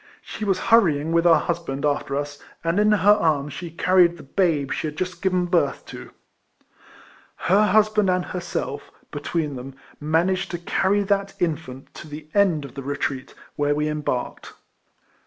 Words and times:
She 0.23 0.45
was 0.45 0.57
hurrying, 0.73 1.11
with 1.11 1.25
her 1.25 1.35
husband, 1.37 1.85
after 1.85 2.15
us, 2.15 2.39
and 2.63 2.79
in 2.79 2.89
RITLOIAN 2.89 3.01
HAEEIS. 3.03 3.19
187 3.19 3.21
her 3.21 3.37
arms 3.37 3.53
she 3.53 3.69
caiTie«5 3.69 4.17
the 4.17 4.23
babe 4.23 4.71
she 4.71 4.87
had 4.87 4.97
just 4.97 5.21
given 5.21 5.45
birth 5.45 5.85
to. 5.85 6.09
Her 7.35 7.67
husband 7.67 8.09
and 8.09 8.25
herself, 8.25 8.89
between 9.11 9.55
them, 9.55 9.75
manaored 10.01 10.49
to 10.49 10.57
carry 10.57 11.03
that 11.03 11.35
mfant 11.39 11.93
to 11.93 12.07
the 12.07 12.27
end 12.33 12.65
of 12.65 12.73
the 12.73 12.81
retreat, 12.81 13.35
where 13.55 13.75
we 13.75 13.87
embarked. 13.87 14.53